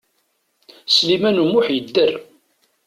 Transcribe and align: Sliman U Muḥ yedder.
Sliman 0.95 1.37
U 1.43 1.45
Muḥ 1.51 1.67
yedder. 1.71 2.11